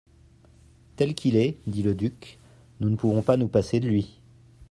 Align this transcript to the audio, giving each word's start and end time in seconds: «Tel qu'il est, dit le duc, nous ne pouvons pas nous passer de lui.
«Tel 0.95 1.13
qu'il 1.13 1.35
est, 1.35 1.57
dit 1.67 1.83
le 1.83 1.93
duc, 1.93 2.39
nous 2.79 2.89
ne 2.89 2.95
pouvons 2.95 3.21
pas 3.21 3.37
nous 3.37 3.47
passer 3.47 3.79
de 3.79 3.87
lui. 3.87 4.19